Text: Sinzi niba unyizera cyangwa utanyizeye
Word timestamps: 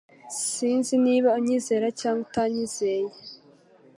Sinzi 0.53 0.93
niba 1.05 1.29
unyizera 1.39 1.87
cyangwa 1.99 2.23
utanyizeye 2.27 3.11